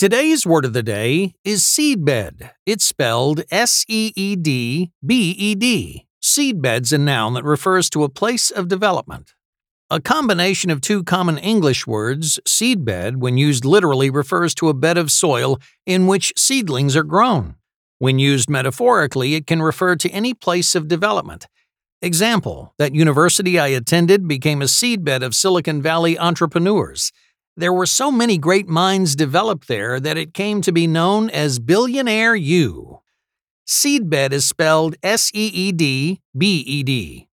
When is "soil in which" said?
15.10-16.32